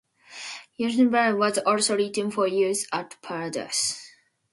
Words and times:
"Unsere 0.79 1.05
Volksmarine" 1.09 1.37
was 1.37 1.57
also 1.59 1.95
written 1.95 2.31
for 2.31 2.47
use 2.47 2.87
at 2.91 3.15
parades. 3.21 4.01